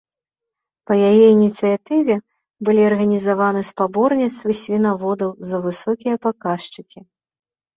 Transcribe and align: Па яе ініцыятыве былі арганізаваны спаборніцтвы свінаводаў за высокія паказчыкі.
Па 0.91 0.95
яе 1.09 1.25
ініцыятыве 1.33 2.15
былі 2.69 2.81
арганізаваны 2.89 3.61
спаборніцтвы 3.71 4.51
свінаводаў 4.63 5.31
за 5.51 5.57
высокія 5.67 6.15
паказчыкі. 6.29 6.99